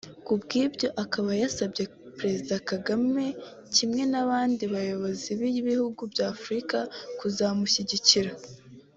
[0.25, 1.83] kubw’ibyo akaba yasabye
[2.19, 3.25] Perezida Kagame
[3.75, 6.77] kimwe n’abandi bayobozi b’ibihugu bya Afurika
[7.19, 8.31] kuzamushyigikira